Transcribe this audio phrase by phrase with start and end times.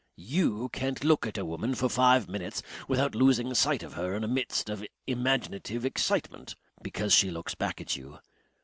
[0.17, 4.23] YOU can't look at a woman for five minutes without losing sight of her in
[4.23, 6.55] a mist of imaginative excitement.
[6.81, 8.17] Because she looks back at you.